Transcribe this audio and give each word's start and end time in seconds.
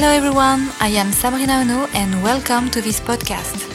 Hello 0.00 0.12
everyone, 0.12 0.70
I 0.78 0.90
am 0.90 1.10
Sabrina 1.10 1.54
Ono 1.54 1.88
and 1.92 2.22
welcome 2.22 2.70
to 2.70 2.80
this 2.80 3.00
podcast. 3.00 3.66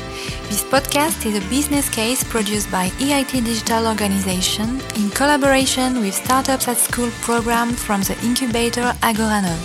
This 0.47 0.63
podcast 0.63 1.25
is 1.25 1.35
a 1.35 1.49
business 1.49 1.89
case 1.89 2.23
produced 2.23 2.71
by 2.71 2.87
EIT 2.91 3.43
Digital 3.43 3.85
Organization 3.87 4.79
in 4.95 5.09
collaboration 5.09 5.99
with 5.99 6.13
Startups 6.13 6.69
at 6.69 6.77
School 6.77 7.09
program 7.19 7.73
from 7.73 8.03
the 8.03 8.17
incubator 8.23 8.93
Agoranov. 9.01 9.59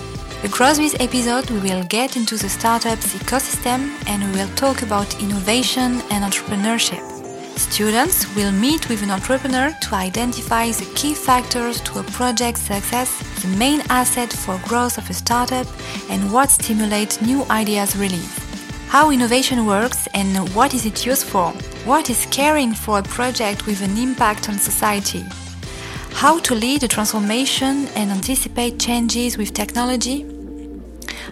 Across 0.45 0.79
this 0.79 0.97
episode, 0.99 1.49
we 1.49 1.61
will 1.61 1.85
get 1.85 2.17
into 2.17 2.37
the 2.37 2.49
startups 2.49 3.15
ecosystem 3.15 3.95
and 4.09 4.25
we 4.25 4.41
will 4.41 4.53
talk 4.57 4.83
about 4.83 5.23
innovation 5.23 6.03
and 6.11 6.25
entrepreneurship. 6.25 7.05
Students 7.57 8.35
will 8.35 8.51
meet 8.51 8.89
with 8.89 9.05
an 9.05 9.13
entrepreneur 9.13 9.71
to 9.83 9.95
identify 9.95 10.73
the 10.73 10.93
key 10.97 11.15
factors 11.15 11.81
to 11.83 12.01
a 12.01 12.03
project's 12.03 12.63
success, 12.63 13.23
the 13.41 13.57
main 13.57 13.81
asset 13.89 14.33
for 14.33 14.61
growth 14.67 14.99
of 14.99 15.09
a 15.11 15.15
startup, 15.15 15.67
and 16.11 16.33
what 16.33 16.51
stimulates 16.51 17.21
new 17.21 17.45
ideas 17.51 17.97
release. 17.97 18.39
How 18.89 19.11
innovation 19.11 19.67
works 19.67 20.09
and 20.15 20.49
what 20.55 20.73
is 20.73 20.87
it 20.87 21.05
used 21.05 21.27
for? 21.27 21.53
What 21.85 22.09
is 22.09 22.27
caring 22.31 22.73
for 22.73 22.99
a 22.99 23.03
project 23.03 23.67
with 23.67 23.83
an 23.83 23.99
impact 23.99 24.49
on 24.49 24.59
society? 24.59 25.25
How 26.13 26.39
to 26.41 26.55
lead 26.55 26.83
a 26.83 26.89
transformation 26.89 27.87
and 27.95 28.11
anticipate 28.11 28.81
changes 28.81 29.37
with 29.37 29.53
technology? 29.53 30.25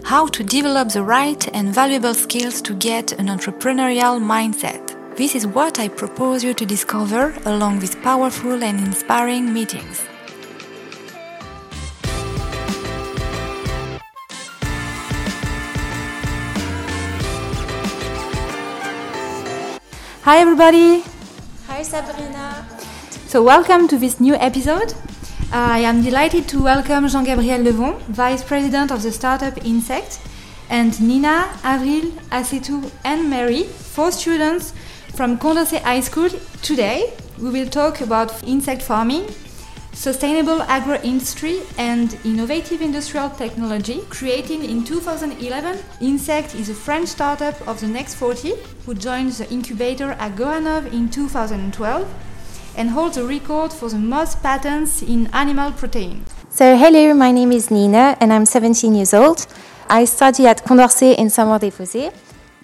How 0.04 0.26
to 0.28 0.44
develop 0.44 0.90
the 0.90 1.02
right 1.02 1.48
and 1.54 1.74
valuable 1.74 2.14
skills 2.14 2.60
to 2.62 2.74
get 2.74 3.12
an 3.12 3.26
entrepreneurial 3.28 4.20
mindset. 4.20 4.94
This 5.16 5.34
is 5.34 5.46
what 5.46 5.80
I 5.80 5.88
propose 5.88 6.44
you 6.44 6.52
to 6.52 6.66
discover 6.66 7.34
along 7.46 7.80
with 7.80 8.00
powerful 8.02 8.62
and 8.62 8.78
inspiring 8.80 9.52
meetings. 9.52 10.06
Hi 20.26 20.38
everybody! 20.38 21.04
Hi 21.68 21.82
Sabrina! 21.84 22.66
So 23.28 23.44
welcome 23.44 23.86
to 23.86 23.96
this 23.96 24.18
new 24.18 24.34
episode. 24.34 24.92
I 25.52 25.78
am 25.78 26.02
delighted 26.02 26.48
to 26.48 26.60
welcome 26.64 27.06
Jean-Gabriel 27.06 27.60
Levon, 27.60 28.00
Vice 28.08 28.42
President 28.42 28.90
of 28.90 29.04
the 29.04 29.12
startup 29.12 29.54
Ynsect, 29.54 30.18
and 30.68 31.00
Nina, 31.00 31.48
Avril, 31.62 32.10
Asetu 32.32 32.90
and 33.04 33.30
Mary, 33.30 33.62
four 33.62 34.10
students 34.10 34.74
from 35.14 35.38
Condorcet 35.38 35.82
High 35.82 36.00
School. 36.00 36.30
Today 36.60 37.14
we 37.38 37.50
will 37.50 37.68
talk 37.68 38.00
about 38.00 38.42
insect 38.42 38.82
farming, 38.82 39.28
sustainable 39.96 40.60
agro-industry 40.62 41.62
and 41.78 42.18
innovative 42.22 42.82
industrial 42.82 43.30
technology. 43.30 44.02
Created 44.10 44.62
in 44.62 44.84
2011, 44.84 45.78
Ynsect 46.00 46.54
is 46.54 46.68
a 46.68 46.74
French 46.74 47.08
startup 47.08 47.66
of 47.66 47.80
the 47.80 47.88
next 47.88 48.14
40 48.16 48.52
who 48.84 48.94
joined 48.94 49.32
the 49.32 49.50
incubator 49.50 50.14
Agoranov 50.20 50.92
in 50.92 51.08
2012 51.08 52.06
and 52.76 52.90
holds 52.90 53.16
a 53.16 53.26
record 53.26 53.72
for 53.72 53.88
the 53.88 53.98
most 53.98 54.42
patents 54.42 55.02
in 55.02 55.28
animal 55.32 55.72
protein. 55.72 56.22
So, 56.50 56.76
hello, 56.76 57.14
my 57.14 57.32
name 57.32 57.50
is 57.50 57.70
Nina 57.70 58.18
and 58.20 58.34
I'm 58.34 58.44
17 58.44 58.94
years 58.94 59.14
old. 59.14 59.46
I 59.88 60.04
study 60.04 60.46
at 60.46 60.62
Condorcet 60.62 61.16
in 61.16 61.30
Saint-Maur-des-Fossés. 61.30 62.12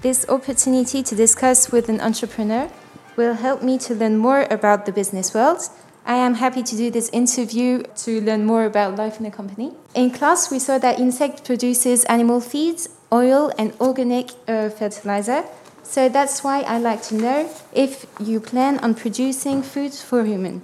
This 0.03 0.29
opportunity 0.29 1.03
to 1.03 1.15
discuss 1.15 1.73
with 1.73 1.89
an 1.89 2.01
entrepreneur 2.03 2.69
will 3.17 3.35
help 3.35 3.63
me 3.63 3.79
to 3.79 3.95
learn 3.95 4.19
more 4.19 4.47
about 4.51 4.85
the 4.85 4.93
business 4.93 5.33
world. 5.33 5.61
I 6.05 6.17
am 6.17 6.35
happy 6.35 6.63
to 6.63 6.77
do 6.77 6.91
this 6.91 7.09
interview 7.11 7.83
to 8.05 8.21
learn 8.21 8.45
more 8.45 8.65
about 8.65 8.97
life 8.97 9.19
in 9.19 9.25
the 9.25 9.31
company. 9.31 9.73
In 9.95 10.11
class, 10.11 10.51
we 10.51 10.59
saw 10.59 10.79
that 10.79 10.99
Ynsect 10.99 11.45
produces 11.45 12.05
animal 12.07 12.41
feeds, 12.41 12.89
oil, 13.13 13.53
and 13.57 13.73
organic 13.81 14.31
uh, 14.49 14.69
fertilizer. 14.69 15.45
So 15.85 16.09
that's 16.09 16.43
why 16.43 16.63
I 16.63 16.79
like 16.79 17.03
to 17.05 17.15
know 17.15 17.51
if 17.73 18.07
you 18.19 18.41
plan 18.41 18.79
on 18.79 18.95
producing 18.95 19.63
food 19.63 19.93
for 19.93 20.25
human. 20.25 20.63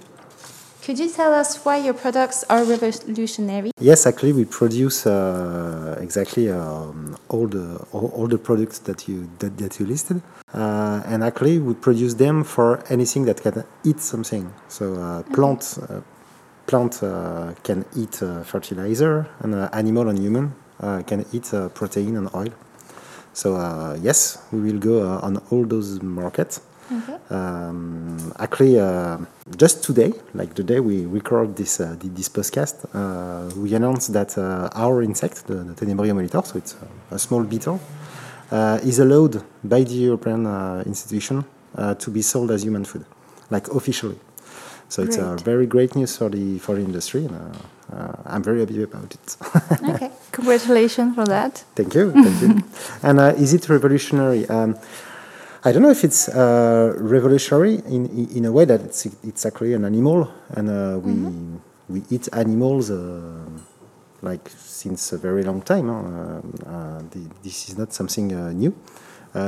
Could 0.81 0.97
you 0.97 1.09
tell 1.09 1.33
us 1.33 1.65
why 1.65 1.77
your 1.77 1.93
products 1.93 2.45
are 2.49 2.63
revolutionary? 2.63 3.71
Yes, 3.79 4.05
actually, 4.05 4.31
we 4.31 4.45
produce 4.45 5.05
uh, 5.05 5.97
exactly 5.99 6.49
um, 6.49 7.17
all 7.27 7.47
the 7.47 7.85
all, 7.91 8.07
all, 8.15 8.27
the 8.27 8.37
products 8.37 8.79
that 8.79 9.07
you 9.07 9.29
that, 9.39 9.57
that 9.57 9.79
you 9.79 9.85
listed, 9.85 10.21
uh, 10.53 11.03
and 11.05 11.23
actually 11.23 11.59
we 11.59 11.73
produce 11.73 12.13
them 12.13 12.45
for 12.45 12.81
anything 12.89 13.25
that 13.25 13.41
can 13.41 13.65
eat 13.83 13.99
something. 13.99 14.53
So 14.69 14.95
uh, 14.95 15.23
plant 15.33 15.77
uh, 15.81 15.99
plant 16.65 17.03
uh, 17.03 17.53
can 17.63 17.85
eat 17.97 18.23
uh, 18.23 18.43
fertilizer, 18.43 19.27
and 19.41 19.55
animal 19.73 20.07
and 20.07 20.17
human 20.17 20.55
can 21.05 21.25
eat 21.33 21.51
protein 21.73 22.15
and 22.15 22.29
oil. 22.33 22.53
So 23.33 23.97
yes, 24.01 24.41
we 24.51 24.59
will 24.61 24.79
go 24.79 25.07
on 25.07 25.37
all 25.51 25.65
those 25.65 26.01
markets. 26.01 26.61
Okay. 26.91 27.17
Um, 27.29 28.33
actually, 28.39 28.79
uh, 28.79 29.17
just 29.55 29.83
today, 29.83 30.11
like 30.33 30.55
the 30.55 30.63
day 30.63 30.79
we 30.79 31.05
record 31.05 31.55
this 31.55 31.79
uh, 31.79 31.95
this 31.99 32.29
podcast, 32.29 32.85
uh, 32.93 33.53
we 33.55 33.75
announced 33.75 34.11
that 34.13 34.35
uh, 34.37 34.69
our 34.73 35.03
insect, 35.03 35.45
the, 35.45 35.55
the 35.55 35.85
molitor, 35.85 36.43
so 36.45 36.57
it's 36.57 36.75
a, 37.11 37.15
a 37.15 37.19
small 37.19 37.43
beetle, 37.43 37.79
uh, 38.51 38.79
is 38.83 38.97
allowed 38.99 39.43
by 39.63 39.83
the 39.83 39.93
European 39.93 40.47
uh, 40.47 40.83
institution 40.85 41.45
to 41.99 42.09
be 42.09 42.21
sold 42.21 42.49
as 42.51 42.63
human 42.63 42.83
food, 42.83 43.05
like 43.51 43.67
officially. 43.69 44.17
So 44.89 45.03
great. 45.03 45.09
it's 45.09 45.17
a 45.17 45.35
very 45.43 45.67
great 45.67 45.95
news 45.95 46.17
for 46.17 46.29
the 46.29 46.57
for 46.57 46.73
the 46.73 46.81
industry, 46.81 47.25
and 47.25 47.55
I'm 48.25 48.41
very 48.41 48.61
happy 48.61 48.81
about 48.81 49.13
it. 49.13 49.37
okay, 49.89 50.11
congratulations 50.31 51.13
for 51.13 51.25
that. 51.25 51.63
Thank 51.75 51.93
you, 51.93 52.11
thank 52.11 52.41
you. 52.41 52.63
And 53.03 53.19
is 53.37 53.53
it 53.53 53.69
revolutionary? 53.69 54.49
Um, 54.49 54.75
I 55.61 55.73
don't 55.73 55.81
know 55.81 55.89
if 55.89 56.05
it's 56.05 56.29
uh, 56.29 56.93
revolutionary 56.97 57.75
in, 57.75 58.29
in 58.33 58.45
a 58.45 58.51
way 58.51 58.63
that 58.63 58.79
it's, 58.79 59.05
it's 59.23 59.45
actually 59.45 59.73
an 59.73 59.83
animal, 59.83 60.31
and 60.51 60.69
uh, 60.69 60.97
we 60.99 61.11
mm-hmm. 61.11 61.57
we 61.89 62.03
eat 62.09 62.29
animals 62.31 62.89
uh, 62.89 63.45
like 64.21 64.49
since 64.49 65.11
a 65.11 65.17
very 65.17 65.43
long 65.43 65.61
time. 65.61 65.89
Uh, 65.89 66.37
uh, 66.65 66.99
the, 67.11 67.29
this 67.43 67.67
is 67.67 67.77
not 67.77 67.91
something 67.91 68.33
uh, 68.33 68.53
new. 68.53 68.73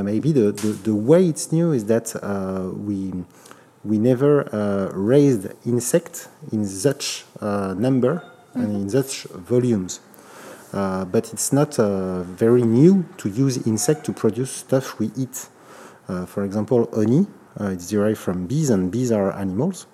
maybe 0.04 0.34
the, 0.34 0.52
the, 0.52 0.68
the, 0.84 0.94
way 0.94 1.28
it's 1.28 1.52
new 1.54 1.72
is 1.72 1.86
that 1.86 2.14
we 2.76 3.14
we 3.86 3.98
never 3.98 4.44
raised 4.94 5.48
insect 5.66 6.28
in 6.52 6.66
such 6.66 7.24
number 7.42 8.16
mm-hmm. 8.16 8.62
and 8.62 8.76
in 8.76 8.90
such 8.90 9.24
volumes. 9.52 10.02
but 10.74 11.32
it's 11.32 11.54
not 11.54 11.78
very 12.38 12.64
new 12.64 13.06
to 13.18 13.30
use 13.30 13.66
insect 13.66 14.06
to 14.06 14.12
produce 14.12 14.52
stuff 14.52 15.00
we 15.00 15.10
eat. 15.16 15.48
Uh, 16.12 16.26
for 16.26 16.44
example, 16.44 16.90
honey, 16.94 17.26
uh, 17.60 17.68
it's 17.76 17.88
derived 17.88 18.20
from 18.20 18.46
bees, 18.46 18.70
and 18.70 18.92
bees 18.92 19.12
are 19.14 19.32
animals. 19.32 19.88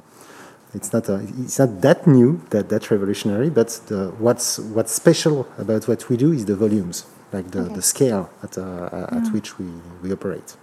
It's 0.73 0.91
not, 0.91 1.07
a, 1.09 1.19
it's 1.43 1.59
not 1.59 1.81
that 1.81 2.07
new, 2.07 2.41
that, 2.49 2.69
that 2.69 2.89
revolutionary, 2.89 3.49
but 3.51 3.69
the, 3.87 4.09
what's, 4.17 4.57
what's 4.59 4.91
special 4.91 5.47
about 5.59 5.87
what 5.87 6.09
we 6.09 6.17
do 6.17 6.31
is 6.31 6.45
the 6.45 6.55
volumes, 6.55 7.05
like 7.31 7.51
the, 7.51 7.61
okay. 7.61 7.75
the 7.75 7.81
scale 7.81 8.29
at, 8.41 8.57
uh, 8.57 8.89
at 9.17 9.23
mm. 9.23 9.33
which 9.33 9.59
we, 9.59 9.65
we 10.01 10.11
operate. 10.11 10.57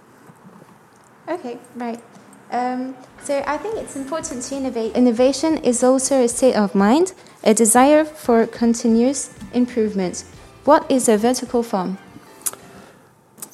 Okay, 1.27 1.57
right. 1.75 2.03
Um, 2.51 2.95
so 3.23 3.43
I 3.47 3.57
think 3.57 3.77
it's 3.77 3.95
important 3.95 4.43
to 4.43 4.55
innovate. 4.55 4.93
Innovation 4.93 5.57
is 5.57 5.83
also 5.83 6.23
a 6.23 6.27
state 6.27 6.55
of 6.55 6.75
mind, 6.75 7.13
a 7.43 7.53
desire 7.53 8.03
for 8.03 8.45
continuous 8.45 9.33
improvement. 9.53 10.25
What 10.65 10.89
is 10.91 11.07
a 11.07 11.17
vertical 11.17 11.63
farm? 11.63 11.97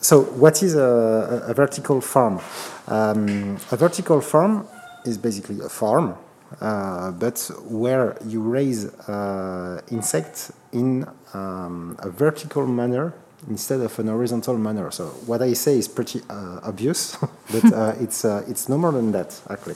So, 0.04 0.22
what 0.24 0.64
is 0.64 0.74
a, 0.74 1.46
a 1.48 1.54
vertical 1.54 2.02
farm? 2.02 2.40
Um, 2.88 3.58
a 3.72 3.78
vertical 3.78 4.20
farm 4.20 4.68
is 5.06 5.16
basically 5.20 5.60
a 5.60 5.70
farm, 5.70 6.16
uh, 6.60 7.12
but 7.12 7.52
where 7.66 8.18
you 8.26 8.42
raise 8.42 8.88
uh, 9.08 9.80
insects 9.92 10.52
in 10.72 11.08
um, 11.36 11.96
a 12.00 12.10
vertical 12.10 12.66
manner 12.66 13.14
instead 13.48 13.80
of 13.82 13.98
an 14.00 14.08
horizontal 14.08 14.58
manner. 14.58 14.90
So, 14.90 15.06
what 15.28 15.44
I 15.44 15.54
say 15.54 15.78
is 15.78 15.88
pretty 15.88 16.22
uh, 16.32 16.62
obvious, 16.64 17.16
but 17.52 17.72
uh, 17.72 17.94
it's 18.00 18.26
uh, 18.26 18.44
it's 18.48 18.68
no 18.68 18.80
more 18.80 18.94
than 18.94 19.12
that 19.12 19.40
actually. 19.52 19.76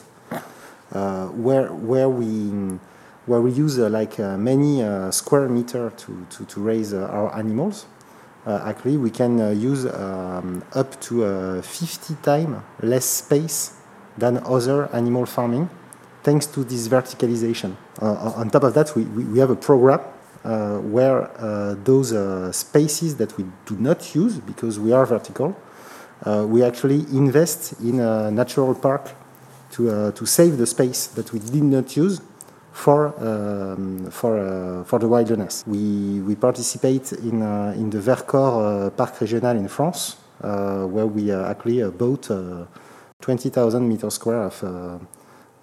Uh, 0.91 1.27
where 1.27 1.67
where 1.67 2.09
we 2.09 2.79
where 3.27 3.41
we 3.41 3.51
use 3.51 3.77
like 3.77 4.17
many 4.17 4.81
square 5.11 5.50
meter 5.50 5.91
to, 5.97 6.25
to, 6.29 6.45
to 6.45 6.59
raise 6.59 6.94
our 6.94 7.35
animals 7.35 7.85
actually 8.47 8.97
we 8.97 9.09
can 9.09 9.42
uh, 9.42 9.50
use 9.50 9.86
um, 9.86 10.63
up 10.74 11.00
to 11.01 11.25
uh, 11.25 11.62
50 11.62 12.15
times 12.21 12.57
less 12.81 13.06
space 13.06 13.74
than 14.18 14.38
other 14.45 14.88
animal 14.94 15.25
farming 15.25 15.69
thanks 16.24 16.45
to 16.47 16.63
this 16.63 16.88
verticalization. 16.88 17.75
on 18.01 18.50
top 18.50 18.63
of 18.63 18.74
that, 18.74 18.95
we, 18.95 19.03
we, 19.03 19.24
we 19.25 19.39
have 19.39 19.51
a 19.51 19.56
program 19.56 20.00
uh, 20.45 20.77
where 20.77 21.24
uh, 21.42 21.74
those 21.83 22.13
uh, 22.13 22.51
spaces 22.51 23.15
that 23.18 23.36
we 23.36 23.44
do 23.65 23.75
not 23.77 24.13
use 24.13 24.38
because 24.38 24.80
we 24.80 24.91
are 24.94 25.03
vertical, 25.03 25.56
we 26.45 26.63
actually 26.63 27.00
invest 27.12 27.74
in 27.81 28.00
a 28.00 28.30
natural 28.30 28.75
park 28.75 29.09
to, 29.71 30.12
to 30.12 30.25
save 30.27 30.57
the 30.57 30.68
space 30.68 31.07
that 31.07 31.33
we 31.33 31.39
did 31.39 31.63
not 31.63 31.98
use 31.98 32.21
for 32.75 33.13
um, 33.24 34.12
for 34.12 34.38
uh, 34.38 34.83
for 34.83 35.00
the 35.00 35.07
wilderness. 35.07 35.63
We 35.66 36.19
we 36.22 36.36
participate 36.36 37.13
in 37.13 37.42
uh, 37.42 37.74
in 37.75 37.89
the 37.89 38.00
Vercors 38.00 38.88
uh, 38.88 38.89
Parc 38.92 39.16
Régional 39.19 39.57
in 39.57 39.68
France, 39.69 40.18
uh, 40.44 40.83
where 40.83 41.07
we 41.07 41.31
uh, 41.31 41.50
actually 41.50 41.81
uh, 41.81 41.89
bought 41.89 42.30
20,000 43.22 43.88
meters 43.88 44.16
square 44.16 44.44
of 44.44 44.63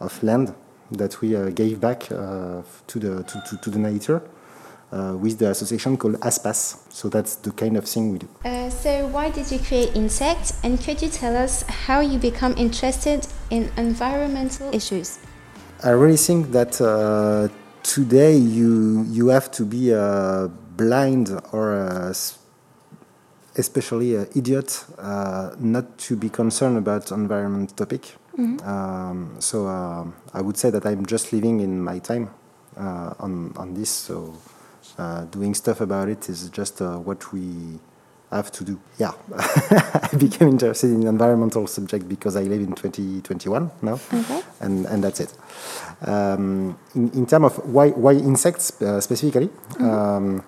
of 0.01 0.23
land 0.23 0.55
that 0.91 1.21
we 1.21 1.53
gave 1.53 1.79
back 1.81 2.01
to 2.01 2.99
the 2.99 3.23
to, 3.25 3.43
to, 3.47 3.57
to 3.63 3.71
the 3.71 3.79
nature. 3.79 4.23
With 4.93 5.39
the 5.39 5.49
association 5.49 5.97
called 5.97 6.21
ASPAS. 6.21 6.77
So 6.91 7.09
that's 7.09 7.37
the 7.37 7.51
kind 7.53 7.79
of 7.79 7.87
thing 7.87 8.13
we 8.13 8.19
do. 8.19 8.29
So 8.69 9.07
why 9.07 9.31
did 9.31 9.51
you 9.51 9.59
create 9.59 9.95
Ynsect? 9.95 10.63
And 10.63 10.79
could 10.79 11.01
you 11.01 11.09
tell 11.09 11.35
us 11.35 11.63
how 11.87 12.01
you 12.01 12.19
become 12.19 12.55
interested 12.59 13.27
in 13.49 13.71
environmental 13.79 14.69
issues? 14.75 15.19
I 15.85 15.91
really 15.91 16.17
think 16.17 16.53
that 16.53 16.81
uh, 16.81 17.49
today 17.83 18.37
you 18.37 19.05
you 19.11 19.29
have 19.29 19.51
to 19.53 19.65
be 19.65 19.93
uh, 19.93 20.47
blind 20.77 21.31
or 21.51 21.75
uh, 21.75 22.15
especially 23.57 24.15
an 24.15 24.29
idiot 24.37 24.85
uh, 24.99 25.51
not 25.59 25.99
to 25.99 26.15
be 26.17 26.29
concerned 26.29 26.79
about 26.79 27.11
environment 27.11 27.77
topic. 27.77 28.15
Mm-hmm. 28.39 28.67
Um, 28.67 29.35
so 29.41 29.67
uh, 29.67 30.07
I 30.33 30.41
would 30.41 30.57
say 30.57 30.71
that 30.71 30.87
I'm 30.87 31.05
just 31.05 31.33
living 31.33 31.59
in 31.59 31.83
my 31.83 31.99
time 31.99 32.31
uh, 32.77 33.15
on 33.19 33.53
on 33.57 33.75
this. 33.75 33.91
So 33.91 34.37
doing 35.31 35.55
stuff 35.55 35.81
about 35.81 36.09
it 36.09 36.29
is 36.29 36.49
just 36.51 36.81
what 36.81 37.33
we 37.33 37.81
have 38.37 38.51
to 38.53 38.65
do. 38.65 38.81
Yeah, 38.99 39.13
I 39.37 40.17
became 40.17 40.49
interested 40.49 40.91
in 40.91 41.07
environmental 41.07 41.67
subject 41.67 42.09
because 42.09 42.37
I 42.37 42.43
live 42.43 42.61
in 42.61 42.73
2021 42.75 43.71
now, 43.83 44.01
okay. 44.13 44.43
and 44.61 44.87
and 44.87 45.05
that's 45.05 45.21
it. 45.21 45.35
Um, 46.07 46.79
in, 46.95 47.11
in 47.13 47.27
terms 47.27 47.47
of 47.47 47.59
why 47.67 47.91
why 47.91 48.13
insects 48.13 48.81
uh, 48.83 49.01
specifically, 49.01 49.49
mm-hmm. 49.49 49.91
um, 49.91 50.45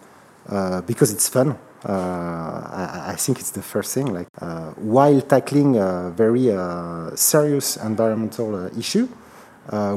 uh, 0.49 0.81
because 0.83 1.13
it's 1.13 1.29
fun. 1.29 1.57
Uh, 1.87 1.93
I, 1.93 3.13
I, 3.13 3.17
think 3.17 3.41
it's 3.41 3.51
the 3.51 3.63
first 3.63 3.93
thing. 3.93 4.07
Like 4.07 4.29
uh, 4.41 4.71
while 4.73 5.21
tackling 5.21 5.77
a 5.77 6.11
very 6.11 6.51
uh, 6.51 7.15
serious 7.15 7.77
environmental 7.77 8.67
issue, 8.79 9.07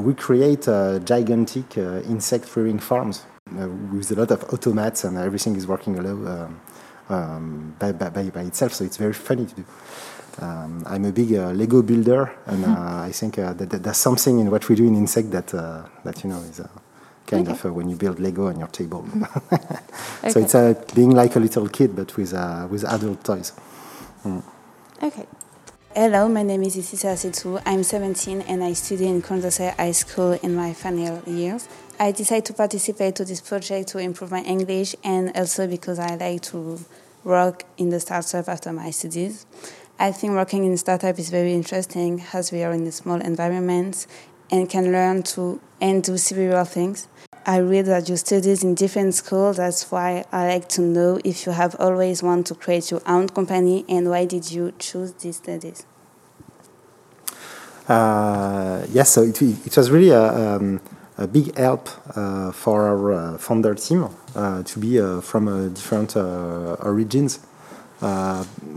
we 0.00 0.12
create 0.14 0.64
gigantic 1.04 1.78
insect-rearing 1.78 2.78
farms 2.78 3.24
with 3.90 4.10
a 4.10 4.14
lot 4.16 4.30
of 4.30 4.40
automats 4.48 5.04
and 5.06 5.16
everything 5.16 5.56
is 5.56 5.66
working 5.66 5.98
alone. 5.98 6.60
Um, 7.10 7.74
by, 7.78 7.92
by, 7.92 8.08
by, 8.08 8.42
itself. 8.42 8.74
So 8.74 8.84
it's 8.84 8.98
very 8.98 9.14
funny 9.14 9.46
to 9.46 9.54
do. 9.54 9.64
Um, 10.40 10.84
I'm 10.86 11.06
a 11.06 11.12
big 11.12 11.32
uh, 11.32 11.52
Lego 11.52 11.80
builder, 11.82 12.30
and 12.46 12.64
mm-hmm. 12.64 12.74
uh, 12.74 13.06
I 13.06 13.12
think 13.12 13.38
uh, 13.38 13.54
that, 13.54 13.70
that, 13.70 13.82
there's 13.82 13.96
something 13.96 14.38
in 14.38 14.50
what 14.50 14.68
we 14.68 14.76
do 14.76 14.86
in 14.86 14.94
Ynsect 14.94 15.30
that 15.30 15.54
uh, 15.54 15.84
that 16.04 16.22
you 16.22 16.30
know 16.30 16.40
is 16.40 16.60
uh, 16.60 16.68
kind 17.26 17.48
okay. 17.48 17.58
of 17.58 17.64
uh, 17.64 17.72
when 17.72 17.88
you 17.88 17.96
build 17.96 18.20
Lego 18.20 18.48
on 18.48 18.58
your 18.58 18.68
table. 18.68 19.06
okay. 20.22 20.46
So 20.46 20.68
it's 20.68 20.92
being 20.92 21.10
like 21.10 21.34
a 21.34 21.40
little 21.40 21.66
kid, 21.68 21.96
but 21.96 22.14
with 22.16 22.32
with 22.70 22.84
adult 22.84 23.24
toys. 23.24 23.52
Mm. 24.24 24.42
Okay. 25.02 25.26
Hello, 26.00 26.28
my 26.28 26.44
name 26.44 26.62
is 26.62 26.76
Isisa 26.76 27.16
Setu. 27.16 27.60
I'm 27.66 27.82
17 27.82 28.42
and 28.42 28.62
I 28.62 28.72
study 28.74 29.08
in 29.08 29.20
Condorcet 29.20 29.74
High 29.74 29.90
School 29.90 30.34
in 30.44 30.54
my 30.54 30.72
final 30.72 31.20
years. 31.26 31.68
I 31.98 32.12
decided 32.12 32.44
to 32.44 32.52
participate 32.52 33.16
to 33.16 33.24
this 33.24 33.40
project 33.40 33.88
to 33.88 33.98
improve 33.98 34.30
my 34.30 34.42
English 34.42 34.94
and 35.02 35.36
also 35.36 35.66
because 35.66 35.98
I 35.98 36.14
like 36.14 36.42
to 36.52 36.78
work 37.24 37.64
in 37.78 37.90
the 37.90 37.98
startup 37.98 38.48
after 38.48 38.72
my 38.72 38.92
studies. 38.92 39.44
I 39.98 40.12
think 40.12 40.34
working 40.34 40.64
in 40.64 40.76
startup 40.76 41.18
is 41.18 41.30
very 41.30 41.52
interesting 41.52 42.22
as 42.32 42.52
we 42.52 42.62
are 42.62 42.72
in 42.72 42.86
a 42.86 42.92
small 42.92 43.20
environment 43.20 44.06
and 44.52 44.70
can 44.70 44.92
learn 44.92 45.24
to 45.34 45.60
and 45.80 46.04
do 46.04 46.16
several 46.16 46.64
things. 46.64 47.08
I 47.48 47.60
read 47.60 47.86
that 47.86 48.10
you 48.10 48.16
studied 48.18 48.62
in 48.62 48.74
different 48.74 49.14
schools. 49.14 49.56
That's 49.56 49.90
why 49.90 50.22
I 50.30 50.48
like 50.48 50.68
to 50.76 50.82
know 50.82 51.18
if 51.24 51.46
you 51.46 51.52
have 51.52 51.74
always 51.80 52.22
wanted 52.22 52.44
to 52.46 52.54
create 52.54 52.90
your 52.90 53.00
own 53.06 53.26
company 53.30 53.86
and 53.88 54.10
why 54.10 54.26
did 54.26 54.50
you 54.50 54.74
choose 54.78 55.14
these 55.14 55.36
studies? 55.36 55.86
Uh, 57.88 58.84
yes, 58.90 59.08
so 59.08 59.22
it, 59.22 59.40
it 59.40 59.74
was 59.74 59.90
really 59.90 60.10
a, 60.10 60.56
um, 60.56 60.78
a 61.16 61.26
big 61.26 61.56
help 61.56 61.88
uh, 62.14 62.52
for 62.52 62.86
our 62.86 63.12
uh, 63.14 63.38
founder 63.38 63.74
team 63.74 64.10
uh, 64.36 64.62
to 64.64 64.78
be 64.78 65.00
uh, 65.00 65.22
from 65.22 65.72
different 65.72 66.16
origins 66.16 67.40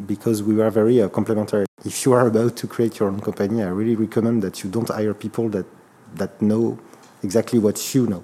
because 0.07 0.41
we 0.41 0.55
were 0.55 0.69
very 0.69 1.09
complementary. 1.09 1.65
If 1.83 2.05
you 2.05 2.13
are 2.13 2.25
about 2.25 2.55
to 2.55 2.67
create 2.67 2.99
your 2.99 3.09
own 3.09 3.19
company, 3.19 3.63
I 3.63 3.67
really 3.67 3.97
recommend 3.97 4.43
that 4.43 4.63
you 4.63 4.69
don't 4.69 4.87
hire 4.87 5.13
people 5.13 5.49
that 5.49 5.65
that 6.15 6.41
know 6.41 6.77
exactly 7.23 7.59
what 7.59 7.93
you 7.93 8.07
know. 8.07 8.23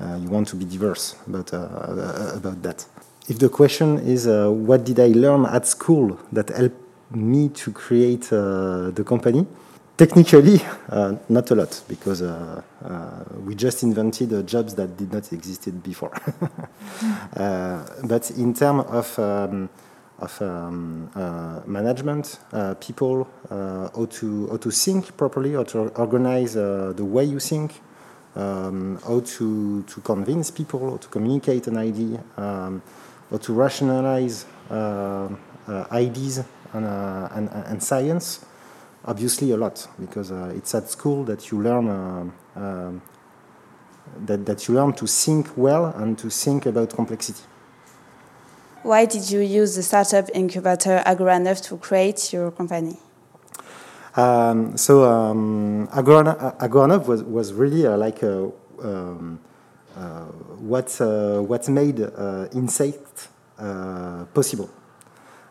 Uh, 0.00 0.18
you 0.20 0.28
want 0.28 0.48
to 0.48 0.56
be 0.56 0.64
diverse 0.64 1.16
about, 1.26 1.54
uh, 1.54 2.32
about 2.34 2.62
that. 2.62 2.84
If 3.28 3.38
the 3.38 3.48
question 3.48 3.98
is 3.98 4.26
uh, 4.26 4.48
what 4.50 4.84
did 4.84 4.98
I 4.98 5.08
learn 5.08 5.46
at 5.46 5.66
school 5.66 6.18
that 6.32 6.48
helped 6.48 6.80
me 7.12 7.48
to 7.50 7.70
create 7.70 8.28
the 8.30 9.04
company, 9.06 9.46
technically, 9.96 10.60
not 11.28 11.50
a 11.50 11.54
lot 11.54 11.82
because 11.88 12.22
we 13.44 13.54
just 13.54 13.84
invented 13.84 14.46
jobs 14.48 14.74
that 14.74 14.96
did 14.96 15.12
not 15.12 15.32
existed 15.32 15.80
before. 15.82 16.10
but 17.34 18.30
in 18.32 18.52
terms 18.52 18.84
of 18.88 19.18
um, 19.18 19.68
of 20.18 20.42
um, 20.42 21.10
uh, 21.14 21.60
management, 21.66 22.38
uh, 22.52 22.74
people, 22.74 23.28
uh, 23.50 23.88
how 23.94 24.06
to 24.06 24.48
how 24.48 24.56
to 24.56 24.70
think 24.70 25.16
properly, 25.16 25.52
how 25.52 25.64
to 25.64 25.88
organize 25.96 26.54
the 26.54 27.04
way 27.04 27.24
you 27.24 27.40
think, 27.40 27.80
um, 28.36 28.98
how 29.06 29.20
to, 29.20 29.82
to 29.82 30.00
convince 30.00 30.50
people, 30.50 30.90
how 30.90 30.96
to 30.96 31.08
communicate 31.08 31.66
an 31.66 31.76
idea, 31.76 32.22
um, 32.36 32.82
how 33.30 33.36
to 33.36 33.52
rationalize 33.52 34.46
uh, 34.70 35.28
uh, 35.68 35.84
ideas 35.92 36.44
and, 36.72 36.84
uh, 36.84 37.28
and, 37.32 37.48
and, 37.50 37.82
science. 37.82 38.44
Obviously, 39.04 39.50
a 39.50 39.56
lot 39.56 39.86
because 40.00 40.32
uh, 40.32 40.52
it's 40.56 40.74
at 40.74 40.88
school 40.88 41.24
that 41.24 41.50
you 41.50 41.62
learn 41.62 41.88
uh, 41.88 42.30
um, 42.56 43.02
that, 44.26 44.44
that 44.46 44.66
you 44.66 44.74
learn 44.74 44.92
to 44.94 45.06
think 45.06 45.56
well 45.56 45.86
and 45.86 46.18
to 46.18 46.30
think 46.30 46.66
about 46.66 46.90
complexity. 46.90 47.42
Why 48.82 49.06
did 49.06 49.30
you 49.30 49.40
use 49.40 49.76
the 49.76 49.82
startup 49.82 50.28
incubator 50.34 51.02
Agora 51.06 51.54
to 51.54 51.76
create 51.78 52.32
your 52.32 52.50
company? 52.50 52.98
Um, 54.16 54.76
so 54.76 55.02
um, 55.02 55.88
was, 57.08 57.22
was 57.24 57.52
really 57.52 57.84
uh, 57.84 57.96
like 57.96 58.22
a, 58.22 58.48
um, 58.82 59.40
uh, 59.96 60.24
what, 60.60 61.00
uh, 61.00 61.40
what 61.40 61.68
made 61.68 62.00
uh, 62.00 62.48
Ynsect 62.52 63.28
uh, 63.58 64.24
possible. 64.32 64.70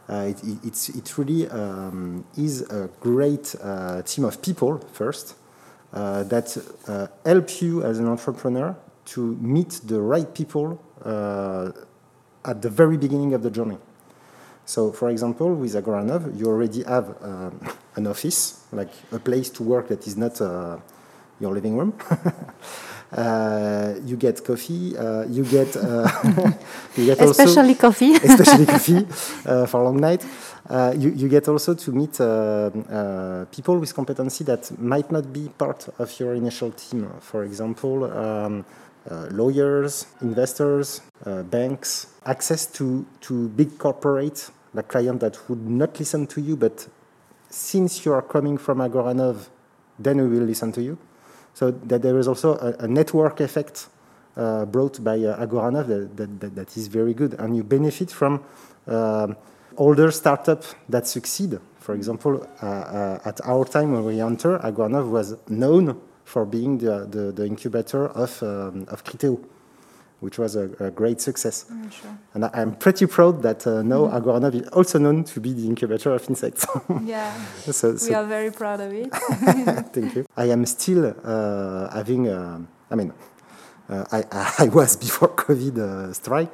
Uh, 0.07 0.27
it, 0.29 0.43
it, 0.63 0.89
it 0.95 1.17
really 1.17 1.49
um, 1.49 2.25
is 2.37 2.61
a 2.69 2.89
great 2.99 3.55
team 4.05 4.25
of 4.25 4.41
people 4.41 4.77
first 4.91 5.35
that 5.91 6.57
help 7.25 7.61
you 7.61 7.83
as 7.83 7.99
an 7.99 8.07
entrepreneur 8.07 8.75
to 9.05 9.35
meet 9.41 9.81
the 9.85 9.99
right 10.01 10.33
people 10.33 10.79
at 12.45 12.61
the 12.61 12.69
very 12.69 12.97
beginning 12.97 13.33
of 13.33 13.43
the 13.43 13.49
journey. 13.49 13.77
So, 14.65 14.91
for 14.91 15.09
example, 15.09 15.53
with 15.53 15.73
Agoranov, 15.73 16.37
you 16.39 16.47
already 16.47 16.83
have 16.83 17.15
um, 17.21 17.59
an 17.95 18.07
office, 18.07 18.63
like 18.71 18.91
a 19.11 19.19
place 19.19 19.49
to 19.51 19.63
work 19.63 19.89
that 19.89 20.07
is 20.07 20.15
not 20.15 20.39
uh, 20.39 20.77
your 21.39 21.53
living 21.53 21.77
room. 21.77 21.93
uh, 23.17 23.93
you 24.05 24.15
get 24.15 24.43
coffee. 24.43 24.97
Uh, 24.97 25.25
you 25.25 25.43
get 25.43 25.75
uh, 25.75 26.09
you 26.95 27.05
get 27.05 27.21
especially 27.21 27.73
also, 27.73 27.75
coffee, 27.75 28.13
especially 28.23 28.65
coffee 28.65 29.05
uh, 29.45 29.65
for 29.65 29.81
a 29.81 29.83
long 29.83 29.99
night. 29.99 30.25
Uh, 30.69 30.93
you, 30.97 31.09
you 31.09 31.27
get 31.27 31.47
also 31.49 31.73
to 31.73 31.91
meet 31.91 32.13
people 33.51 33.77
with 33.77 33.93
competency 33.93 34.45
that 34.45 34.71
might 34.79 35.11
not 35.11 35.33
be 35.33 35.49
part 35.57 35.89
of 35.99 36.19
your 36.19 36.33
initial 36.35 36.71
team. 36.71 37.09
For 37.19 37.43
example. 37.43 38.05
Um, 38.05 38.65
uh, 39.09 39.27
lawyers, 39.31 40.07
investors, 40.21 41.01
uh, 41.25 41.43
banks, 41.43 42.07
access 42.25 42.65
to, 42.65 43.05
to 43.21 43.49
big 43.49 43.69
corporates, 43.77 44.51
like 44.73 44.87
clients 44.87 45.21
that 45.21 45.49
would 45.49 45.69
not 45.69 45.99
listen 45.99 46.25
to 46.27 46.41
you, 46.41 46.55
but 46.55 46.87
since 47.49 48.05
you 48.05 48.13
are 48.13 48.21
coming 48.21 48.57
from 48.57 48.79
Agoranov, 48.79 49.49
then 49.99 50.17
we 50.17 50.27
will 50.27 50.45
listen 50.45 50.71
to 50.71 50.81
you. 50.81 50.97
So 51.53 51.71
that 51.71 52.01
there 52.01 52.17
is 52.17 52.27
also 52.27 52.55
a, 52.55 52.85
a 52.85 52.87
network 52.87 53.39
effect 53.39 53.87
uh, 54.35 54.65
brought 54.65 55.03
by 55.03 55.19
uh, 55.19 55.45
Agoranov 55.45 55.87
that, 55.87 56.17
that, 56.17 56.39
that, 56.39 56.55
that 56.55 56.77
is 56.77 56.87
very 56.87 57.13
good, 57.13 57.35
and 57.35 57.55
you 57.55 57.63
benefit 57.63 58.09
from 58.09 58.43
uh, 58.87 59.27
older 59.77 60.11
startups 60.11 60.75
that 60.89 61.05
succeed. 61.07 61.59
For 61.79 61.93
example, 61.93 62.47
uh, 62.61 62.65
uh, 62.65 63.19
at 63.25 63.41
our 63.45 63.65
time 63.65 63.91
when 63.91 64.05
we 64.05 64.21
entered, 64.21 64.61
Agoranov 64.61 65.09
was 65.09 65.35
known 65.49 66.01
for 66.23 66.45
being 66.45 66.77
the, 66.77 67.07
the, 67.09 67.31
the 67.31 67.45
incubator 67.45 68.07
of, 68.07 68.41
um, 68.43 68.85
of 68.89 69.03
Criteo, 69.03 69.43
which 70.19 70.39
was 70.39 70.55
a, 70.55 70.69
a 70.79 70.89
great 70.89 71.19
success. 71.19 71.65
Mm, 71.71 71.91
sure. 71.91 72.17
And 72.33 72.45
I, 72.45 72.61
am 72.61 72.75
pretty 72.75 73.05
proud 73.07 73.41
that 73.43 73.67
uh, 73.67 73.81
now 73.83 74.07
mm. 74.07 74.55
Is 74.55 74.69
also 74.69 74.99
known 74.99 75.25
to 75.25 75.39
be 75.41 75.53
the 75.53 75.67
incubator 75.67 76.13
of 76.13 76.27
insects. 76.29 76.65
yeah, 77.03 77.33
so, 77.59 77.97
so 77.97 78.09
we 78.09 78.15
are 78.15 78.25
very 78.25 78.51
proud 78.51 78.79
of 78.79 78.93
it. 78.93 79.13
Thank 79.93 80.15
you. 80.15 80.25
I 80.37 80.45
am 80.45 80.65
still 80.65 81.13
uh, 81.23 81.93
having, 81.93 82.29
uh, 82.29 82.61
I 82.89 82.95
mean, 82.95 83.13
I, 83.89 84.23
I 84.59 84.69
was 84.73 84.95
before 84.95 85.29
COVID 85.35 85.77
uh, 85.77 86.13
struck, 86.13 86.49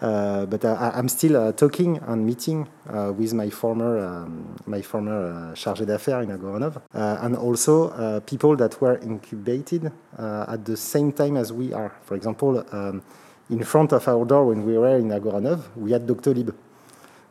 uh, 0.00 0.46
but 0.46 0.64
I, 0.64 0.92
I'm 0.94 1.08
still 1.08 1.36
uh, 1.36 1.52
talking 1.52 1.98
and 1.98 2.24
meeting 2.24 2.66
uh, 2.88 3.12
with 3.16 3.34
my 3.34 3.50
former 3.50 3.98
um, 3.98 4.56
my 4.66 4.82
former 4.82 5.52
uh, 5.52 5.54
chargé 5.54 5.84
d'affaires 5.84 6.24
in 6.24 6.30
Agoranov, 6.30 6.76
uh, 6.94 7.18
and 7.20 7.36
also 7.36 7.90
uh, 7.90 8.20
people 8.20 8.56
that 8.56 8.80
were 8.80 8.98
incubated 8.98 9.92
uh, 10.18 10.46
at 10.48 10.64
the 10.64 10.76
same 10.76 11.12
time 11.12 11.36
as 11.36 11.52
we 11.52 11.72
are. 11.72 11.92
For 12.04 12.14
example, 12.14 12.64
um, 12.72 13.02
in 13.50 13.62
front 13.62 13.92
of 13.92 14.08
our 14.08 14.24
door 14.24 14.46
when 14.46 14.64
we 14.64 14.78
were 14.78 14.96
in 14.96 15.10
Agoranov, 15.10 15.60
we 15.76 15.92
had 15.92 16.06
Doctor 16.06 16.32
Doctolib, 16.32 16.54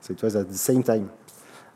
so 0.01 0.13
it 0.13 0.22
was 0.22 0.36
at 0.36 0.48
the 0.48 0.58
same 0.58 0.84
time. 0.84 1.10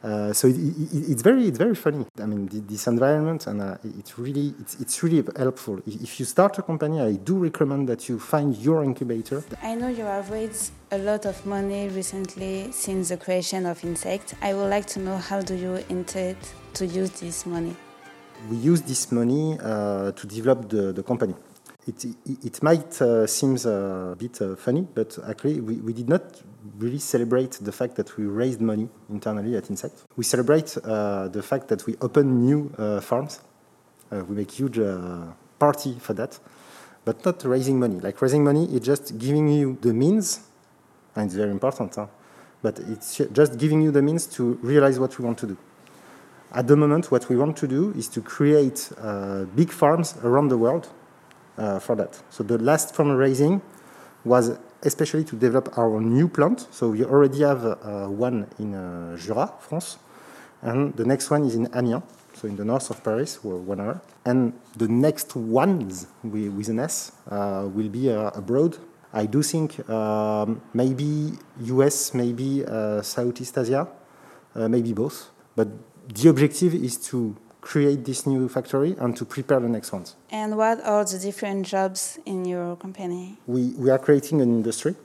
Uh, 0.01 0.31
so 0.31 0.47
it, 0.47 0.55
it, 0.55 1.09
it's 1.11 1.21
very 1.21 1.47
it's 1.47 1.57
very 1.57 1.75
funny. 1.75 2.05
I 2.21 2.25
mean, 2.25 2.47
this 2.67 2.87
environment, 2.87 3.47
and 3.47 3.61
uh, 3.61 3.77
it's 3.99 4.17
really 4.17 4.53
it's, 4.61 4.79
it's 4.79 5.03
really 5.03 5.23
helpful. 5.35 5.81
If 5.85 6.19
you 6.19 6.25
start 6.25 6.57
a 6.57 6.61
company, 6.61 7.01
I 7.01 7.13
do 7.13 7.37
recommend 7.37 7.89
that 7.89 8.07
you 8.07 8.19
find 8.19 8.55
your 8.55 8.83
incubator. 8.83 9.43
I 9.61 9.75
know 9.75 9.89
you 9.89 10.05
have 10.05 10.29
raised 10.29 10.71
a 10.91 10.97
lot 10.97 11.25
of 11.25 11.45
money 11.45 11.89
recently 11.89 12.71
since 12.71 13.09
the 13.09 13.17
creation 13.17 13.65
of 13.65 13.81
Ynsect. 13.81 14.35
I 14.41 14.53
would 14.53 14.69
like 14.69 14.85
to 14.87 14.99
know 14.99 15.17
how 15.17 15.41
do 15.41 15.55
you 15.55 15.83
intend 15.89 16.37
to 16.75 16.85
use 16.85 17.11
this 17.19 17.45
money? 17.45 17.75
We 18.49 18.55
use 18.55 18.81
this 18.81 19.11
money 19.11 19.57
uh, 19.61 20.13
to 20.13 20.27
develop 20.27 20.69
the, 20.69 20.93
the 20.93 21.03
company. 21.03 21.35
It, 21.89 22.05
it, 22.45 22.61
might 22.61 23.01
uh, 23.01 23.25
seem 23.25 23.55
a 23.65 24.15
bit 24.15 24.39
uh, 24.41 24.55
funny, 24.55 24.85
but 24.93 25.17
actually 25.27 25.59
we, 25.59 25.75
we 25.77 25.91
did 25.91 26.07
not 26.07 26.21
really 26.77 26.99
celebrate 26.99 27.53
the 27.53 27.71
fact 27.71 27.95
that 27.95 28.15
we 28.15 28.25
raised 28.25 28.61
money 28.61 28.87
internally 29.09 29.57
at 29.57 29.63
Ynsect. 29.63 30.03
We 30.15 30.23
celebrate 30.23 30.77
uh, 30.77 31.29
the 31.29 31.41
fact 31.41 31.67
that 31.69 31.87
we 31.87 31.95
open 32.01 32.45
new 32.45 32.71
uh, 32.77 33.01
farms. 33.01 33.41
Uh, 34.11 34.23
we 34.23 34.35
make 34.35 34.51
huge 34.51 34.77
uh, 34.77 35.33
party 35.57 35.97
for 35.99 36.13
that, 36.13 36.37
but 37.05 37.25
not 37.25 37.43
raising 37.43 37.79
money. 37.79 37.99
Like 37.99 38.21
raising 38.21 38.43
money 38.43 38.65
is 38.65 38.81
just 38.81 39.17
giving 39.17 39.47
you 39.47 39.75
the 39.81 39.93
means, 39.93 40.41
and 41.15 41.25
it's 41.25 41.35
very 41.35 41.49
important, 41.49 41.95
huh? 41.95 42.05
but 42.61 42.77
it's 42.77 43.19
just 43.33 43.57
giving 43.57 43.81
you 43.81 43.89
the 43.89 44.03
means 44.03 44.27
to 44.27 44.59
realize 44.61 44.99
what 44.99 45.17
we 45.17 45.25
want 45.25 45.39
to 45.39 45.47
do. 45.47 45.57
At 46.51 46.67
the 46.67 46.75
moment, 46.75 47.09
what 47.09 47.29
we 47.29 47.35
want 47.35 47.57
to 47.57 47.67
do 47.67 47.93
is 47.97 48.07
to 48.09 48.21
create 48.21 48.91
big 49.55 49.71
farms 49.71 50.17
around 50.23 50.49
the 50.49 50.57
world 50.57 50.87
uh, 50.87 50.98
for 51.79 51.95
that. 51.95 52.21
So 52.29 52.43
the 52.43 52.57
last 52.57 52.95
fundraising 52.95 53.61
was 54.23 54.57
especially 54.83 55.23
to 55.25 55.35
develop 55.35 55.77
our 55.77 55.99
new 55.99 56.27
plant. 56.27 56.67
So 56.71 56.89
we 56.89 57.03
already 57.03 57.41
have 57.41 57.65
uh, 57.65 58.07
one 58.07 58.47
in 58.59 58.73
uh, 58.73 59.17
Jura, 59.17 59.51
France, 59.59 59.97
and 60.61 60.95
the 60.95 61.05
next 61.05 61.29
one 61.29 61.43
is 61.45 61.55
in 61.55 61.67
Amiens, 61.73 62.03
so 62.33 62.47
in 62.47 62.55
the 62.55 62.65
north 62.65 62.89
of 62.89 63.03
Paris, 63.03 63.43
one 63.43 63.79
hour. 63.79 64.01
And 64.25 64.53
the 64.77 64.87
next 64.87 65.35
ones 65.35 66.07
with 66.23 66.69
an 66.69 66.79
S 66.79 67.11
will 67.29 67.89
be 67.89 68.09
abroad. 68.09 68.77
I 69.11 69.25
do 69.25 69.41
think 69.41 69.89
um, 69.89 70.61
maybe 70.73 71.33
US, 71.61 72.13
maybe 72.13 72.63
Southeast 73.01 73.57
Asia, 73.57 73.87
maybe 74.55 74.93
both. 74.93 75.29
But 75.55 75.67
the 76.13 76.29
objective 76.29 76.75
is 76.75 76.97
to 77.07 77.35
create 77.61 78.05
this 78.05 78.25
new 78.25 78.47
factory 78.47 78.95
and 78.99 79.15
to 79.17 79.25
prepare 79.25 79.59
the 79.59 79.69
next 79.69 79.91
ones. 79.91 80.15
And 80.31 80.57
what 80.57 80.83
are 80.85 81.03
the 81.03 81.19
different 81.19 81.65
jobs 81.65 82.19
in 82.25 82.45
your 82.45 82.75
company? 82.75 83.37
We, 83.47 83.73
we 83.77 83.89
are 83.89 83.99
creating 83.99 84.41
an 84.41 84.49
industry. 84.49 84.95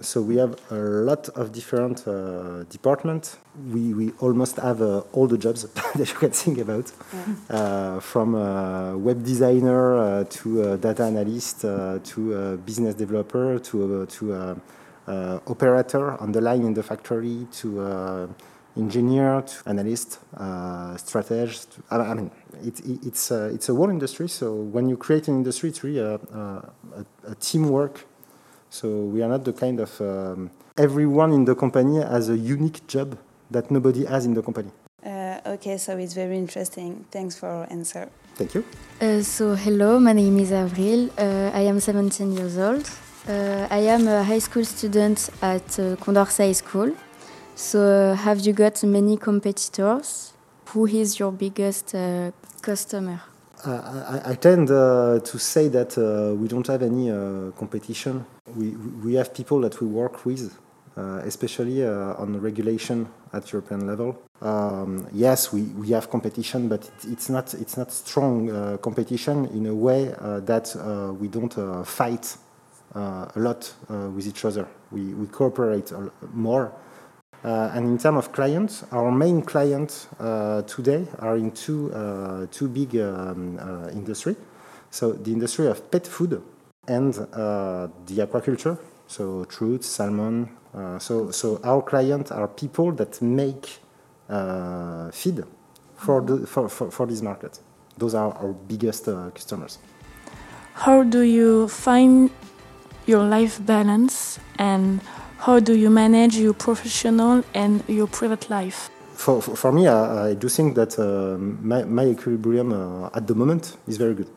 So 0.00 0.20
we 0.20 0.36
have 0.36 0.58
a 0.72 0.74
lot 0.74 1.28
of 1.30 1.52
different 1.52 2.06
uh, 2.08 2.64
departments. 2.64 3.36
We, 3.70 3.94
we 3.94 4.10
almost 4.18 4.56
have 4.56 4.82
uh, 4.82 5.02
all 5.12 5.28
the 5.28 5.38
jobs 5.38 5.62
that 5.94 6.08
you 6.08 6.16
can 6.16 6.30
think 6.30 6.58
about, 6.58 6.90
yeah. 7.12 7.56
uh, 7.56 8.00
from 8.00 8.34
uh, 8.34 8.96
web 8.96 9.22
designer 9.22 9.96
uh, 9.96 10.24
to 10.24 10.76
data 10.78 11.04
analyst 11.04 11.64
uh, 11.64 12.00
to 12.02 12.56
business 12.66 12.96
developer 12.96 13.60
to 13.60 14.04
to 14.06 14.60
operator 15.46 16.20
on 16.20 16.32
the 16.32 16.40
line 16.40 16.62
in 16.62 16.74
the 16.74 16.82
factory 16.82 17.46
to 17.52 18.28
engineer 18.76 19.42
to 19.42 19.68
analyst, 19.68 20.18
uh, 20.36 20.96
strategist. 20.96 21.78
I, 21.90 21.96
I 21.96 22.14
mean, 22.14 22.30
it, 22.64 22.80
it, 22.80 23.06
it's, 23.06 23.30
a, 23.30 23.46
it's 23.46 23.68
a 23.68 23.74
whole 23.74 23.90
industry. 23.90 24.28
So 24.28 24.54
when 24.54 24.88
you 24.88 24.96
create 24.96 25.28
an 25.28 25.36
industry, 25.36 25.70
it's 25.70 25.84
really 25.84 26.00
a, 26.00 26.14
a, 26.14 26.72
a 27.28 27.34
teamwork. 27.40 28.04
So 28.70 28.88
we 28.88 29.22
are 29.22 29.28
not 29.28 29.44
the 29.44 29.52
kind 29.52 29.80
of 29.80 30.00
um, 30.00 30.50
everyone 30.76 31.32
in 31.32 31.44
the 31.44 31.54
company 31.54 32.02
has 32.02 32.28
a 32.28 32.36
unique 32.36 32.86
job 32.88 33.16
that 33.50 33.70
nobody 33.70 34.04
has 34.04 34.26
in 34.26 34.34
the 34.34 34.42
company. 34.42 34.70
Uh, 35.04 35.38
okay, 35.46 35.76
so 35.76 35.96
it's 35.96 36.14
very 36.14 36.36
interesting. 36.36 37.04
Thanks 37.10 37.36
for 37.36 37.66
answer. 37.70 38.08
Thank 38.34 38.54
you. 38.54 38.64
Uh, 39.00 39.20
so 39.22 39.54
hello, 39.54 40.00
my 40.00 40.12
name 40.12 40.38
is 40.38 40.50
Avril. 40.50 41.10
Uh, 41.16 41.50
I 41.54 41.60
am 41.60 41.78
17 41.78 42.32
years 42.32 42.58
old. 42.58 42.90
Uh, 43.28 43.68
I 43.70 43.78
am 43.78 44.08
a 44.08 44.24
high 44.24 44.40
school 44.40 44.64
student 44.64 45.30
at 45.40 45.78
uh, 45.78 45.96
Condorcet 45.96 46.46
High 46.46 46.52
School. 46.52 46.96
So, 47.56 47.78
uh, 47.78 48.16
have 48.16 48.40
you 48.40 48.52
got 48.52 48.82
many 48.82 49.16
competitors? 49.16 50.32
Who 50.70 50.86
is 50.86 51.20
your 51.20 51.30
biggest 51.30 51.94
uh, 51.94 52.32
customer? 52.60 53.20
I, 53.64 54.32
I, 54.32 54.34
tend 54.34 54.70
uh, 54.70 55.20
to 55.20 55.38
say 55.38 55.68
that 55.68 55.96
uh, 55.96 56.34
we 56.34 56.48
don't 56.48 56.66
have 56.66 56.82
any 56.82 57.10
uh, 57.12 57.52
competition. 57.56 58.26
We, 58.56 58.70
we 58.70 59.14
have 59.14 59.32
people 59.32 59.60
that 59.60 59.80
we 59.80 59.86
work 59.86 60.26
with, 60.26 60.58
uh, 60.96 61.20
especially 61.24 61.86
on 61.86 62.40
regulation 62.40 63.08
at 63.32 63.52
European 63.52 63.86
level. 63.86 64.20
Um, 64.42 65.06
yes, 65.12 65.52
we, 65.52 65.62
we 65.62 65.90
have 65.90 66.10
competition, 66.10 66.68
but 66.68 66.84
it, 66.84 67.12
it's 67.12 67.30
not 67.30 67.54
it's 67.54 67.76
not 67.76 67.92
strong 67.92 68.78
competition 68.78 69.46
in 69.46 69.66
a 69.66 69.74
way 69.74 70.06
that 70.06 70.74
we 71.20 71.28
don't 71.28 71.86
fight 71.86 72.36
a 72.94 73.32
lot 73.36 73.72
with 73.88 74.26
each 74.26 74.44
other. 74.44 74.66
We, 74.90 75.14
we 75.14 75.26
cooperate 75.28 75.92
more 76.34 76.66
uh, 76.66 76.70
Uh, 77.44 77.70
and 77.74 77.86
in 77.86 77.98
terms 77.98 78.16
of 78.16 78.32
clients, 78.32 78.84
our 78.90 79.12
main 79.12 79.42
clients 79.42 80.08
uh, 80.18 80.62
today 80.62 81.06
are 81.18 81.36
in 81.36 81.50
two, 81.50 81.92
uh, 81.92 82.46
two 82.50 82.68
big 82.68 82.96
um, 82.96 83.58
uh, 83.58 83.90
industry. 83.90 84.34
So 84.90 85.12
the 85.12 85.30
industry 85.30 85.66
of 85.66 85.90
pet 85.90 86.06
food 86.06 86.40
and 86.88 87.14
uh, 87.14 87.88
the 88.06 88.26
aquaculture, 88.26 88.78
so 89.06 89.44
trout, 89.44 89.84
salmon. 89.84 90.48
so, 90.98 91.30
so 91.30 91.60
our 91.62 91.82
clients 91.82 92.32
are 92.32 92.48
people 92.48 92.92
that 92.92 93.20
make 93.20 93.66
feed 95.12 95.44
for, 95.96 96.22
the, 96.22 96.32
mm-hmm. 96.32 96.44
for, 96.44 96.68
for, 96.70 96.90
for 96.90 97.06
this 97.06 97.20
market. 97.20 97.60
Those 97.98 98.14
are 98.14 98.32
our 98.32 98.52
biggest 98.52 99.04
customers. 99.04 99.78
How 100.74 101.02
do 101.02 101.20
you 101.20 101.68
find 101.68 102.30
your 103.06 103.24
life 103.24 103.64
balance 103.64 104.40
and 104.58 105.00
how 105.44 105.60
do 105.60 105.74
you 105.76 105.90
manage 105.90 106.36
your 106.38 106.54
professional 106.54 107.44
and 107.52 107.84
your 107.86 108.06
private 108.06 108.48
life? 108.48 108.88
For, 109.12 109.42
for, 109.42 109.72
me, 109.72 109.86
I, 109.86 110.30
I, 110.30 110.34
do 110.34 110.48
think 110.48 110.74
that 110.74 110.98
uh, 110.98 111.36
my, 111.38 111.84
my, 111.84 112.06
equilibrium 112.06 112.72
uh, 112.72 113.10
at 113.14 113.26
the 113.26 113.34
moment 113.34 113.76
is 113.86 113.98
very 113.98 114.14
good. 114.14 114.28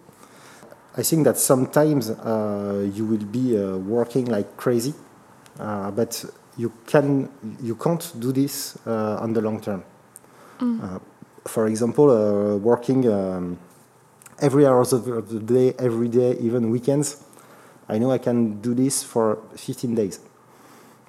I 0.97 1.03
think 1.03 1.23
that 1.23 1.37
sometimes 1.37 2.09
uh, 2.09 2.89
you 2.93 3.05
will 3.05 3.25
be 3.25 3.57
uh, 3.57 3.77
working 3.77 4.25
like 4.25 4.57
crazy, 4.57 4.93
uh, 5.59 5.91
but 5.91 6.25
you 6.57 6.73
can 6.85 7.29
you 7.61 7.75
can't 7.75 8.13
do 8.19 8.31
this 8.31 8.77
uh, 8.85 9.17
on 9.21 9.33
the 9.33 9.41
long 9.41 9.61
term. 9.61 9.83
Mm. 10.59 10.99
for 11.45 11.67
example, 11.67 12.57
working 12.57 13.07
um, 13.07 13.57
every 14.41 14.65
hour 14.65 14.81
of 14.81 15.29
the 15.29 15.39
day, 15.39 15.73
every 15.79 16.09
day, 16.09 16.35
even 16.39 16.71
weekends. 16.71 17.23
I 17.87 17.99
know 17.99 18.11
I 18.11 18.17
can 18.17 18.59
do 18.59 18.73
this 18.73 19.03
for 19.03 19.37
15 19.55 19.95
days. 19.95 20.19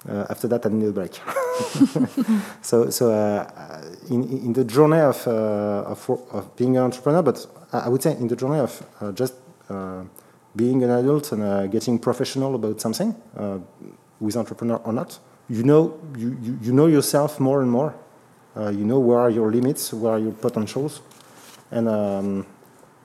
Uh, 0.07 0.25
after 0.29 0.47
that, 0.47 0.65
I 0.65 0.69
need 0.69 0.87
a 0.87 0.91
break. 0.91 1.13
so, 2.61 2.89
so 2.89 3.11
uh, 3.11 3.81
in, 4.09 4.23
in 4.23 4.53
the 4.53 4.63
journey 4.63 4.99
of, 4.99 5.27
uh, 5.27 5.91
of, 5.91 6.09
of, 6.31 6.55
being 6.55 6.77
an 6.77 6.83
entrepreneur, 6.83 7.21
but 7.21 7.45
I 7.73 7.89
would 7.89 8.01
say 8.01 8.13
in 8.13 8.27
the 8.27 8.35
journey 8.35 8.59
of 8.59 9.15
just 9.15 9.33
being 10.55 10.83
an 10.83 10.89
adult 10.89 11.31
and 11.33 11.71
getting 11.71 11.99
professional 11.99 12.55
about 12.55 12.79
something, 12.79 13.13
with 14.19 14.35
entrepreneur 14.35 14.77
or 14.77 14.93
not, 14.93 15.19
you 15.49 15.63
know, 15.63 15.99
you, 16.17 16.37
you, 16.41 16.59
you 16.61 16.73
know 16.73 16.87
yourself 16.87 17.39
more 17.39 17.61
and 17.61 17.71
more. 17.71 17.93
Uh, 18.55 18.69
you 18.69 18.83
know 18.83 18.99
where 18.99 19.19
are 19.19 19.29
your 19.29 19.51
limits, 19.51 19.93
where 19.93 20.13
are 20.13 20.19
your 20.19 20.31
potentials, 20.31 21.01
and 21.71 21.87
um, 21.87 22.45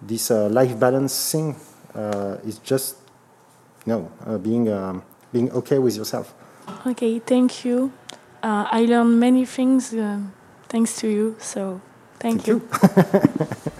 this 0.01 0.31
uh, 0.31 0.49
life 0.49 0.79
balancing 0.79 1.55
uh, 1.95 2.39
is 2.45 2.59
just 2.59 2.97
you 3.87 3.93
know 3.93 4.39
being 4.39 4.69
um, 4.71 5.03
being 5.33 5.51
okay 5.53 5.79
with 5.79 5.97
yourself. 5.97 6.35
Okay, 6.87 7.19
thank 7.19 7.65
you. 7.65 7.93
Uh, 8.43 8.67
I 8.71 8.85
learned 8.85 9.19
many 9.19 9.45
things 9.45 9.95
uh, 9.95 10.19
thanks 10.69 10.97
to 11.01 11.09
you. 11.09 11.37
So 11.39 11.81
thank, 12.19 12.43
thank 12.43 12.47
you. 12.47 12.63
you. 12.73 13.47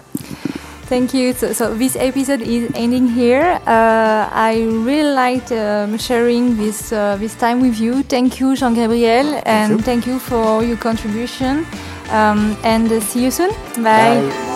Thank 0.85 1.15
you. 1.15 1.33
So, 1.33 1.51
so, 1.51 1.73
this 1.73 1.95
episode 1.95 2.41
is 2.41 2.69
ending 2.75 3.07
here. 3.07 3.59
Uh, 3.65 4.29
I 4.31 4.69
really 4.85 5.15
liked 5.15 5.51
um, 5.51 5.97
sharing 5.97 6.57
this 6.57 6.91
uh, 6.93 7.17
this 7.17 7.33
time 7.33 7.59
with 7.59 7.79
you. 7.79 8.03
Thank 8.03 8.39
you, 8.39 8.55
Jean 8.55 8.75
Gabriel, 8.75 9.41
and 9.45 9.45
thank 9.45 9.69
you, 9.71 9.81
thank 9.81 10.05
you 10.05 10.19
for 10.19 10.63
your 10.63 10.77
contribution. 10.77 11.65
Um, 12.11 12.55
and 12.63 13.01
see 13.01 13.23
you 13.23 13.31
soon. 13.31 13.49
Bye. 13.81 14.21
Bye. 14.21 14.54